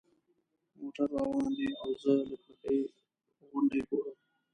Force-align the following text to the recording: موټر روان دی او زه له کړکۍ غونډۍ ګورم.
موټر 0.77 1.07
روان 1.17 1.49
دی 1.57 1.67
او 1.81 1.89
زه 2.01 2.11
له 2.29 2.35
کړکۍ 2.43 2.79
غونډۍ 3.49 3.81
ګورم. 3.89 4.17